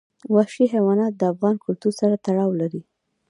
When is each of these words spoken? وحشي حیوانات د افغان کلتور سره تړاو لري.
وحشي 0.35 0.65
حیوانات 0.73 1.13
د 1.15 1.21
افغان 1.33 1.55
کلتور 1.65 1.93
سره 2.01 2.15
تړاو 2.25 2.49
لري. 2.61 2.81